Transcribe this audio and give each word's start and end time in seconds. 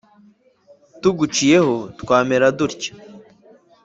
tugiciyeho 1.01 1.73
twamera 2.01 2.45
dutya,“ 2.57 2.93